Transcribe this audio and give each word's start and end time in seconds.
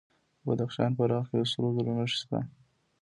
د 0.39 0.39
بدخشان 0.45 0.91
په 0.97 1.03
راغ 1.11 1.25
کې 1.29 1.37
د 1.39 1.43
سرو 1.51 1.69
زرو 1.75 1.91
نښې 1.97 2.17
شته. 2.21 2.39